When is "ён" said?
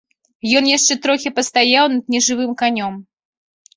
0.61-0.69